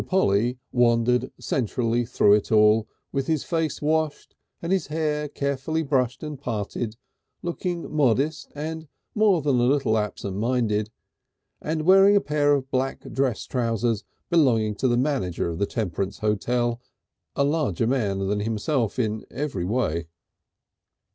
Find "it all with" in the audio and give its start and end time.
2.33-3.27